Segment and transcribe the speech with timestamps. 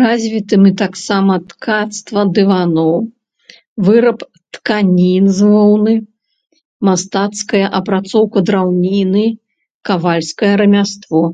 [0.00, 2.92] Развітымі таксама ткацтва дываноў,
[3.88, 4.18] выраб
[4.58, 5.94] тканін з воўны,
[6.90, 9.24] мастацкая апрацоўка драўніны,
[9.90, 11.24] кавальскае рамяство.